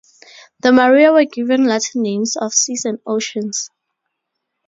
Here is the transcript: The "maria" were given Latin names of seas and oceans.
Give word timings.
The 0.61 0.71
"maria" 0.71 1.11
were 1.11 1.25
given 1.25 1.65
Latin 1.65 2.01
names 2.01 2.35
of 2.35 2.55
seas 2.55 2.85
and 2.85 2.97
oceans. 3.05 3.69